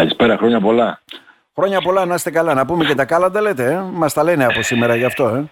[0.00, 1.00] Καλησπέρα, χρόνια πολλά.
[1.54, 2.54] Χρόνια πολλά, να είστε καλά.
[2.54, 5.28] Να πούμε και τα κάλαντα λέτε, ε; μας τα λένε από σήμερα γι' αυτό.
[5.28, 5.44] Ε;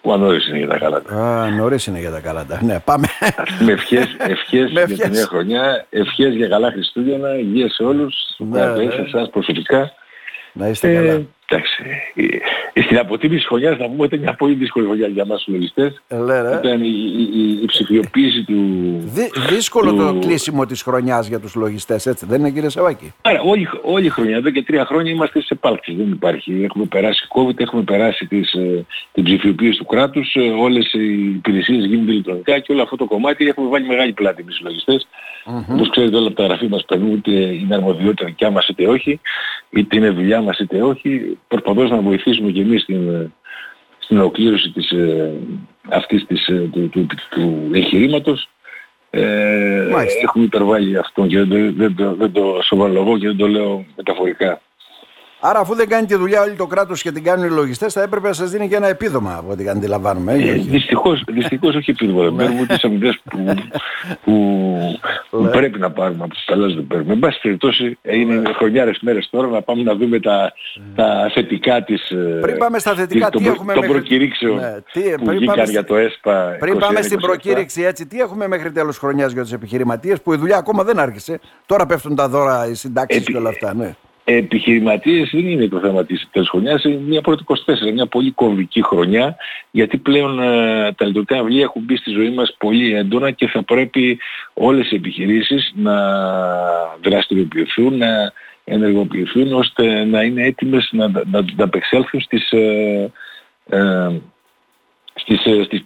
[0.00, 1.16] Που νωρίς είναι για τα κάλαντα.
[1.16, 2.60] Α, νωρίς είναι για τα κάλαντα.
[2.62, 3.06] Ναι, πάμε.
[3.64, 8.66] Με ευχές, ευχές για την νέα χρονιά, ευχές για καλά Χριστούγεννα, υγεία σε όλους, ναι,
[8.66, 8.90] ναι.
[8.90, 9.92] σε εσάς προσωπικά.
[10.52, 11.22] Να είστε καλά.
[11.52, 11.82] Ε, Εντάξει,
[12.84, 15.54] στην αποτίμηση της χρονιάς να πούμε ότι ήταν μια πολύ δύσκολη χρονιά για μας τους
[15.54, 16.02] λογιστές.
[16.08, 16.16] Ε,
[16.60, 16.92] Ήταν η,
[17.34, 18.60] η, η, ψηφιοποίηση του...
[19.04, 19.96] Δυ, δύσκολο του...
[19.96, 23.12] το κλείσιμο της χρονιάς για τους λογιστές, έτσι δεν είναι κύριε Σαβάκη.
[23.22, 26.62] Άρα όλη, όλη η χρονιά, εδώ και τρία χρόνια είμαστε σε πάλξεις, δεν υπάρχει.
[26.64, 31.84] Έχουμε περάσει COVID, έχουμε περάσει τις, ε, την ψηφιοποίηση του κράτους, ε, όλες οι υπηρεσίες
[31.84, 35.06] γίνονται ηλεκτρονικά και όλο αυτό το κομμάτι έχουμε βάλει μεγάλη πλάτη εμείς οι λογιστές.
[35.46, 35.74] Mm-hmm.
[35.74, 39.20] Όπως ξέρετε όλα από τα γραφή μας περνούν είτε είναι αρμοδιότητα δικιά μας είτε όχι,
[39.70, 43.32] είτε είναι δουλειά μας είτε όχι προσπαθώντας να βοηθήσουμε και εμείς στην,
[43.98, 45.32] στην ολοκλήρωση της, ε,
[45.90, 48.48] αυτής της, ε, του, του, του εγχειρήματος.
[49.10, 49.88] Ε,
[50.22, 53.84] έχουμε υπερβάλει αυτό και δεν το, δεν, το, δεν το σοβαρολογώ και δεν το λέω
[53.96, 54.60] μεταφορικά.
[55.44, 58.02] Άρα, αφού δεν κάνει τη δουλειά όλο το κράτος και την κάνουν οι λογιστές, θα
[58.02, 60.32] έπρεπε να σας δίνει και ένα επίδομα από ό,τι αντιλαμβάνουμε.
[60.32, 62.22] Ε, Δυστυχώς δυστυχώς όχι επίδομα.
[62.22, 63.54] Δεν παίρνουμε τις αμοιβές που,
[64.24, 67.12] που, που πρέπει να πάρουμε από του καλέ δεν παίρνουμε.
[67.12, 70.52] Εν πάση περιπτώσει, είναι χρονιάρες μέρες τώρα να πάμε να δούμε τα,
[70.94, 72.10] τα θετικά της.
[72.10, 73.90] Ε, πριν πάμε στα θετικά, τι έχουμε μέχρι...
[73.90, 76.56] προκηρύξεων ναι, τι, που βγήκαν για το ΕΣΠΑ.
[76.58, 80.36] Πριν πάμε στην προκήρυξη, έτσι, τι έχουμε μέχρι τέλος χρονιάς για τους επιχειρηματίες που η
[80.36, 81.40] δουλειά ακόμα δεν άρχισε.
[81.66, 83.74] Τώρα πέφτουν τα δώρα, οι συντάξεις και όλα αυτά.
[83.74, 88.30] Ναι επιχειρηματίες δεν είναι το θέμα της τέλος χρονιάς, είναι μια πρώτη 24, μια πολύ
[88.30, 89.36] κομβική χρονιά,
[89.70, 93.62] γιατί πλέον ε, τα λειτουργικά βιβλία έχουν μπει στη ζωή μας πολύ έντονα και θα
[93.62, 94.18] πρέπει
[94.52, 95.94] όλες οι επιχειρήσεις να
[97.02, 98.32] δραστηριοποιηθούν, να
[98.64, 103.10] ενεργοποιηθούν ώστε να είναι έτοιμες να, να, να απεξέλθουν στις, ε,
[103.68, 104.08] ε,
[105.14, 105.82] στις, ε, στις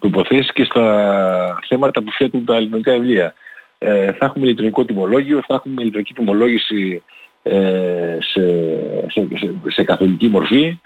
[0.53, 3.33] και στα θέματα που θέτουν τα ελληνικά βιβλία.
[3.77, 7.03] Ε, θα έχουμε ηλεκτρονικό τιμολόγιο, θα έχουμε ηλεκτρονική τιμολόγηση
[7.49, 8.41] ε, σε,
[9.07, 9.27] σε,
[9.67, 10.79] σε, καθολική μορφή.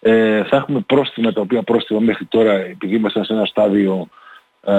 [0.00, 4.08] Ε, θα έχουμε πρόστιμα τα οποία πρόστιμα μέχρι τώρα επειδή ήμασταν σε ένα στάδιο
[4.64, 4.72] ε,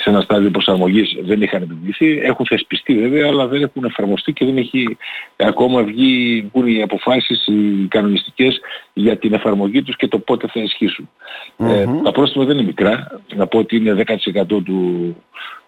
[0.00, 2.20] σε ένα στάδιο προσαρμογής δεν είχαν επιβληθεί.
[2.22, 4.96] Έχουν θεσπιστεί βέβαια, αλλά δεν έχουν εφαρμοστεί και δεν έχει
[5.36, 8.60] ακόμα βγει, βγουν οι αποφάσεις οι κανονιστικές
[8.92, 11.10] για την εφαρμογή τους και το πότε θα ισχύσουν.
[11.56, 13.20] Ε, τα πρόστιμα δεν είναι μικρά.
[13.34, 15.16] Να πω ότι είναι 10% του,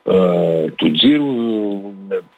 [0.03, 1.35] ε, του τζίρου,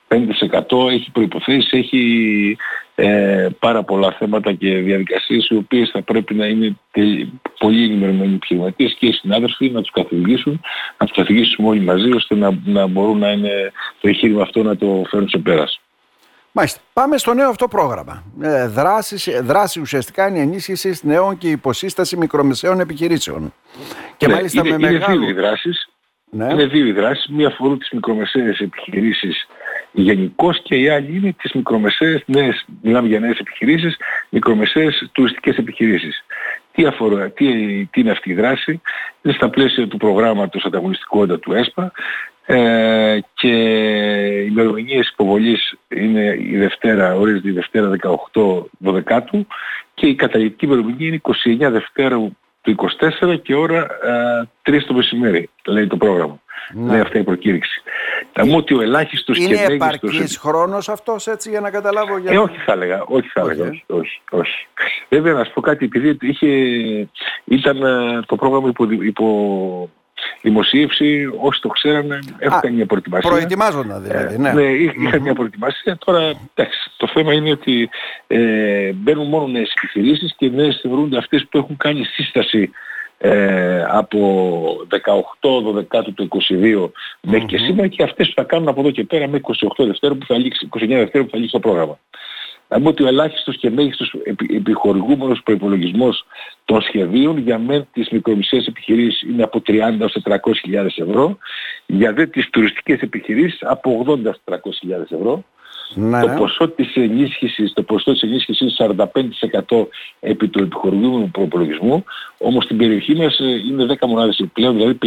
[0.08, 2.56] 5% έχει προϋποθέσεις, έχει
[2.94, 6.76] ε, πάρα πολλά θέματα και διαδικασίες οι οποίες θα πρέπει να είναι
[7.58, 10.60] πολύ ενημερωμένοι επιχειρηματίες και οι συνάδελφοι να τους καθηγήσουν,
[10.98, 14.76] να τους καθηγήσουμε όλοι μαζί ώστε να, να μπορούν να είναι το εγχείρημα αυτό να
[14.76, 15.80] το φέρουν σε πέρας.
[16.52, 16.80] Μάλιστα.
[16.92, 18.24] Πάμε στο νέο αυτό πρόγραμμα.
[18.42, 23.54] Ε, δράση, δράση ουσιαστικά είναι η ενίσχυση νέων και υποσύσταση μικρομεσαίων επιχειρήσεων.
[24.16, 25.18] Και ναι, μάλιστα είναι, με είναι μεγάλο...
[25.18, 25.91] δύο οι δράσεις.
[26.34, 26.53] Ναι.
[26.53, 27.26] Είναι δύο οι δράσεις.
[27.28, 29.47] Μία αφορούν τις μικρομεσαίες επιχειρήσεις
[29.93, 33.97] γενικώς και η άλλη είναι τις μικρομεσαίες, νέες, μιλάμε για νέες επιχειρήσεις,
[34.28, 36.25] μικρομεσαίες τουριστικές επιχειρήσεις.
[36.72, 37.47] Τι, αφορά, τι,
[37.84, 38.81] τι είναι αυτή η δράση,
[39.22, 41.92] είναι στα πλαίσια του προγράμματος ανταγωνιστικότητα του ΕΣΠΑ
[42.47, 43.54] ε, και
[44.42, 47.91] οι ημερομηνίες υποβολής είναι η Δευτέρα, ορίζεται η Δευτέρα
[48.32, 49.41] 18 12
[49.94, 51.21] και η καταληκτική ημερομηνία είναι
[51.69, 52.19] 29 Δευτέρα
[52.62, 52.74] του
[53.22, 53.86] 24 και ώρα
[54.62, 56.40] 3 το μεσημέρι, λέει το πρόγραμμα.
[56.74, 56.90] Ναι.
[56.90, 57.82] Λέει αυτή η προκήρυξη.
[58.32, 59.74] Θα μου ότι ο ελάχιστος είναι και μέγιστος...
[59.74, 62.32] Είναι επαρκής χρόνος αυτός έτσι για να καταλάβω για...
[62.32, 64.66] Ε, όχι θα έλεγα, όχι θα έλεγα, όχι, όχι, όχι.
[65.08, 66.48] Βέβαια να σου πω κάτι, επειδή είχε,
[67.44, 69.26] ήταν ε, το πρόγραμμα υπό, υπό
[70.43, 73.31] δημοσίευση, όσοι το ξέρανε, έχουν κάνει μια προετοιμασία.
[73.31, 74.49] Προετοιμάζονταν δηλαδή, ναι.
[74.49, 74.62] Ε, ναι,
[75.06, 75.99] είχαν μια προετοιμασία.
[76.05, 77.88] Τώρα, εντάξει, το θέμα είναι ότι
[78.27, 82.71] ε, μπαίνουν μόνο νέες επιχειρήσεις και νέες θεωρούνται αυτές που έχουν κάνει σύσταση
[83.19, 84.77] ε, από
[85.41, 86.91] 18 12 του 22
[87.21, 90.19] μέχρι και σήμερα και αυτές που θα κάνουν από εδώ και πέρα με 28 Δευτέρου
[90.19, 91.99] που θα λήξει, 29 Δευτέρου που θα λήξει το πρόγραμμα.
[92.72, 94.15] Να πούμε ότι ο ελάχιστος και μέγιστος
[94.56, 96.27] επιχορηγούμενος προϋπολογισμός
[96.65, 101.38] των σχεδίων για μεν τις μικρομεσαίες επιχειρήσεις είναι από 30 έως 400.000 ευρώ,
[101.87, 105.44] για δε τις τουριστικές επιχειρήσεις από 80 έως 400.000 ευρώ.
[105.94, 106.36] Ναι, το ναι.
[106.36, 108.97] ποσό της ενίσχυσης, το ποσό της ενίσχυσης είναι
[109.68, 109.86] 45%
[110.21, 112.04] επί του επιχορηγούμενου προπολογισμού,
[112.39, 114.98] όμως στην περιοχή μας ε, είναι 10 μονάδες επιπλέον, δηλαδή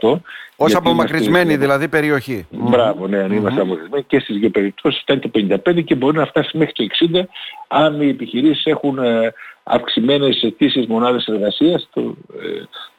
[0.00, 0.20] 55%.
[0.56, 2.46] Ως απομακρυσμένη δηλαδή περιοχή.
[2.50, 5.30] Μπράβο, ναι, αν είμαστε απομακρυσμένοι και στις δύο περιπτώσεις φτάνει το
[5.74, 7.22] 55% και μπορεί να φτάσει μέχρι το 60%
[7.68, 9.32] αν οι επιχειρήσεις έχουν ε,
[9.62, 12.14] αυξημένες αιτήσεις μονάδες εργασίας, το,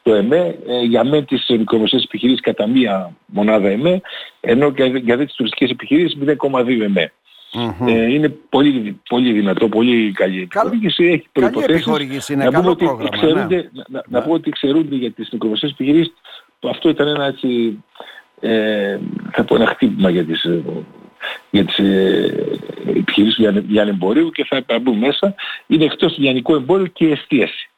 [0.09, 4.01] ε, το ΕΜΕ, ε, για μένα τις μικρομεσαίες επιχειρήσεις κατά μία μονάδα ΕΜΕ,
[4.39, 7.11] ενώ για, για τις τουριστικές επιχειρήσεις 0,2 ΕΜΕ.
[7.53, 7.87] Mm-hmm.
[7.87, 11.05] Ε, είναι πολύ, πολύ δυνατό, πολύ καλή επιχορήγηση.
[11.05, 12.29] Έχει προϋποθέσεις.
[12.29, 13.45] είναι να καλό ότι πρόγραμμα.
[13.45, 13.61] Ναι.
[13.87, 16.13] Να, να, πω ότι ξερούνται για τις μικρομεσαίες επιχειρήσεις.
[16.69, 17.83] Αυτό ήταν ένα έτσι,
[18.39, 18.97] ε,
[19.31, 20.45] θα πω ένα χτύπημα για τις
[21.49, 22.57] για τις ε,
[22.87, 25.35] επιχειρήσεις του λιανεμπορίου και θα μπουν μέσα.
[25.67, 27.69] Είναι εκτός του λιανικού εμπόριου και εστίαση.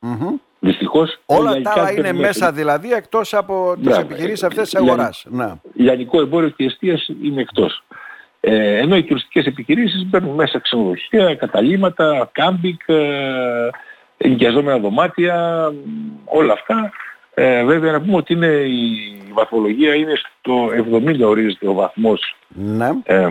[0.00, 0.49] Mm-hmm.
[0.60, 1.20] Δυστυχώς.
[1.26, 5.24] Όλα τα άλλα είναι μέσα δηλαδή εκτός από τις ναι, επιχειρήσεις αυτές της αγοράς.
[5.28, 5.52] Ναι.
[5.74, 7.82] Λιανικό εμπόριο και εστίαση είναι εκτός.
[8.40, 13.68] Ε, ενώ οι τουριστικές επιχειρήσεις μπαίνουν μέσα ξενοδοχεία, καταλήμματα, κάμπικ, ε,
[14.16, 15.72] ενοικιαζόμενα δωμάτια,
[16.24, 16.90] όλα αυτά.
[17.34, 22.88] Ε, βέβαια να πούμε ότι είναι η, βαθμολογία είναι στο 70 ορίζεται ο βαθμός ναι.
[23.02, 23.28] ε,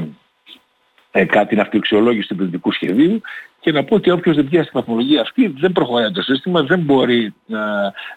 [1.11, 3.21] ε, κάτι την αυτοεξιολόγηση του επενδυτικού σχεδίου
[3.59, 6.79] και να πω ότι όποιος δεν πιάσει τη βαθμολογία αυτή δεν προχωράει το σύστημα, δεν
[6.79, 7.59] μπορεί να,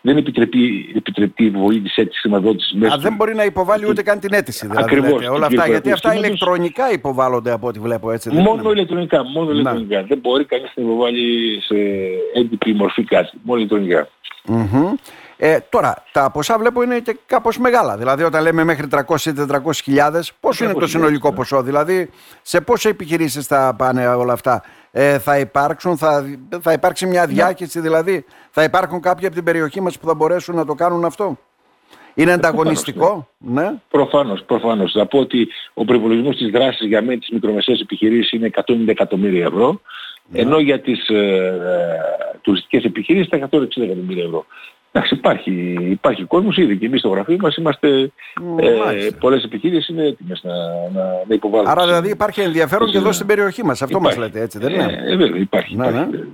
[0.00, 2.94] δεν επιτρέπει, επιτρέπει η υποβολή της αίτησης χρηματοδότησης μέσα.
[2.94, 4.84] Α, δεν μπορεί να υποβάλει ούτε καν την αίτηση δηλαδή.
[4.84, 5.28] Ακριβώς.
[5.28, 8.30] όλα αυτά, γιατί αυτά ηλεκτρονικά υποβάλλονται από ό,τι βλέπω έτσι.
[8.30, 8.72] Δεν μόνο είναι.
[8.72, 9.52] ηλεκτρονικά, μόνο να.
[9.52, 10.02] ηλεκτρονικά.
[10.02, 11.74] Δεν μπορεί κανείς να υποβάλει σε
[12.34, 14.08] έντυπη μορφή κάτι, μόνο ηλεκτρονικά.
[14.48, 14.94] Mm-hmm.
[15.44, 17.96] Ε, τώρα, τα ποσά βλέπω είναι και κάπως μεγάλα.
[17.96, 21.34] Δηλαδή, όταν λέμε μέχρι 300 ή 400 χιλιάδες, πόσο είναι το συνολικό ναι.
[21.34, 22.10] ποσό; Δηλαδή,
[22.42, 27.32] σε πόσε επιχειρήσεις θα πάνε όλα αυτά; Ε, θα υπάρξουν, θα, θα υπάρξει μια ναι.
[27.32, 31.04] διάκριση, δηλαδή, θα υπάρχουν κάποιοι από την περιοχή μας που θα μπορέσουν να το κάνουν
[31.04, 31.38] αυτό;
[32.14, 33.62] Είναι ε, ανταγωνιστικό, ναι.
[33.62, 33.74] ναι.
[33.90, 34.92] Προφανώς, προφανώς.
[34.92, 39.44] Θα πω ότι ο προπολογισμός της δράσης για μένα τις μικρομεσαίες επιχειρήσεις είναι 190 εκατομμύρια
[39.44, 39.80] ευρώ,
[40.26, 40.40] ναι.
[40.40, 44.46] ενώ για τις ε, ε, τουριστικές επιχειρήσεις τα 160 εκατομμύρια ευρώ.
[44.94, 48.12] Εντάξει, υπάρχει, υπάρχει κόσμος ήδη και εμείς στο γραφείο μας είμαστε,
[48.56, 50.52] ε, πολλές επιχείρησεις είναι έτοιμες να,
[50.92, 51.68] να, να υποβάλουν.
[51.68, 54.18] Άρα δηλαδή υπάρχει ενδιαφέρον και εδώ στην περιοχή μας, αυτό υπάρχει.
[54.18, 56.24] μας λέτε έτσι δεν είναι; Ε, βέβαια υπάρχει, ναι, υπάρχει, ναι.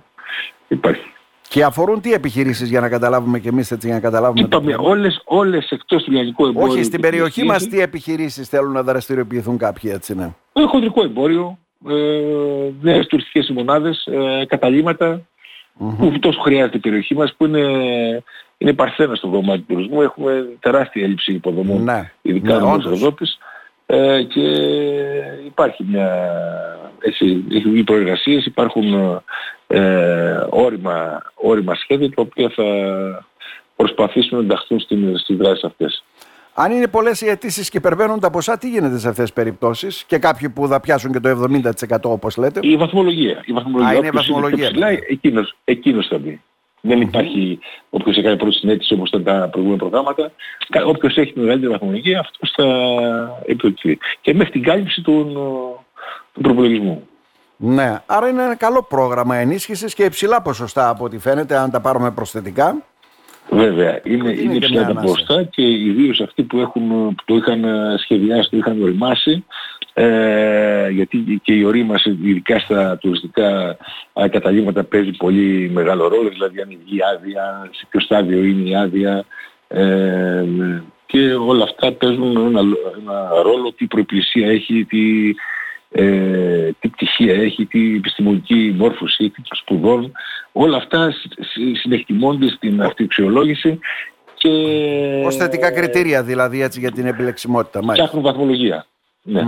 [0.68, 1.12] υπάρχει.
[1.48, 4.40] Και αφορούν τι επιχειρήσεις για να καταλάβουμε και εμείς έτσι για να καταλάβουμε.
[4.40, 6.72] Είπαμε όλες, όλες εκτός του λιανικού εμπόριου.
[6.72, 10.34] Όχι, στην περιοχή μας τι επιχειρήσεις θέλουν να δραστηριοποιηθούν κάποιοι έτσι ναι.
[10.52, 11.58] Το χοντρικό εμπόριο,
[11.88, 11.94] ε,
[12.80, 15.22] νέες τουριστικές μονάδες, ε, καταλήματα,
[15.80, 15.96] mm-hmm.
[15.98, 17.62] που τόσο χρειάζεται η περιοχή μας που είναι
[18.58, 20.02] είναι παρθένα στο κομμάτι του τουρισμού.
[20.02, 22.12] Έχουμε τεράστια έλλειψη υποδομών, ναι.
[22.22, 23.38] ειδικά ναι, Ευρώπης.
[23.86, 24.40] Ε, και
[25.46, 26.30] υπάρχει μια,
[27.00, 29.22] έτσι, έχουν προεργασίες, υπάρχουν
[29.66, 32.64] ε, όρημα, όρημα σχέδια τα οποία θα
[33.76, 36.04] προσπαθήσουν να ενταχθούν στις δράσεις αυτές.
[36.54, 40.04] Αν είναι πολλές οι αιτήσεις και υπερβαίνουν τα ποσά, τι γίνεται σε αυτές τις περιπτώσεις;
[40.06, 43.42] Και κάποιοι που θα πιάσουν και το 70% όπως λέτε; Η βαθμολογία.
[43.44, 43.88] Η βαθμολογία.
[43.88, 44.70] Α, είναι η βαθμολογία.
[44.74, 46.42] Είναι εκείνος, εκείνος θα μπει.
[46.80, 47.58] Δεν υπάρχει
[47.90, 50.32] όποιος έκανε πρώτη συνέτηση όπως ήταν τα προηγούμενα προγράμματα.
[50.86, 52.64] Όποιος έχει την μεγαλύτερη βαθμολογία αυτός θα
[53.46, 53.98] επιδοτηθεί.
[54.20, 55.32] Και μέχρι την κάλυψη του,
[56.32, 57.08] του προπολογισμού.
[57.56, 61.80] Ναι, άρα είναι ένα καλό πρόγραμμα ενίσχυσης και υψηλά ποσοστά από ό,τι φαίνεται αν τα
[61.80, 62.82] πάρουμε προσθετικά.
[63.50, 67.64] Βέβαια, είναι, είναι, είναι υψηλά τα ποσοστά και ιδίως αυτοί που, έχουν, που το είχαν
[67.98, 69.44] σχεδιάσει, το είχαν οριμάσει
[70.00, 73.76] ε, γιατί και η ορίμαση ειδικά στα τουριστικά
[74.30, 79.24] καταλήμματα παίζει πολύ μεγάλο ρόλο, δηλαδή αν η άδεια, σε ποιο στάδιο είναι η άδεια
[79.68, 80.44] ε,
[81.06, 82.60] και όλα αυτά παίζουν ένα,
[83.00, 85.34] ένα ρόλο, τι προϋπλησία έχει, τι,
[85.90, 90.12] ε, τι πτυχία έχει, τι επιστημονική μόρφωση έχει, τι σπουδών.
[90.52, 91.12] Όλα αυτά
[91.82, 93.78] συνεκτιμώνται στην αυτοεξιολόγηση
[94.34, 94.48] και...
[95.26, 97.80] Ως θετικά κριτήρια δηλαδή έτσι για την επιλεξιμότητα.
[97.82, 98.86] Φτιάχνουν βαθμολογία.
[99.28, 99.42] Ναι.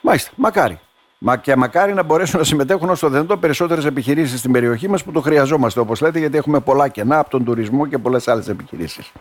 [0.00, 0.78] Μάλιστα, μακάρι.
[1.18, 5.12] Μα και μακάρι να μπορέσουν να συμμετέχουν όσο δυνατόν περισσότερες επιχειρήσεις στην περιοχή μας που
[5.12, 9.12] το χρειαζόμαστε, όπως λέτε, γιατί έχουμε πολλά κενά από τον τουρισμό και πολλές άλλες επιχειρήσεις.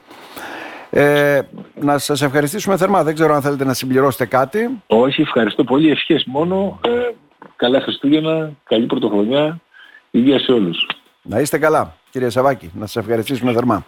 [0.89, 1.41] Ε,
[1.81, 3.03] να σας ευχαριστήσουμε θερμά.
[3.03, 4.81] Δεν ξέρω αν θέλετε να συμπληρώσετε κάτι.
[4.87, 5.89] Όχι, ευχαριστώ πολύ.
[5.89, 6.79] Ευχές μόνο.
[6.85, 6.89] Ε,
[7.55, 9.59] καλά Χριστούγεννα, καλή πρωτοχρονιά.
[10.11, 10.87] Υγεία σε όλους.
[11.21, 12.71] Να είστε καλά, κύριε Σαβάκη.
[12.73, 13.85] Να σας ευχαριστήσουμε θερμά.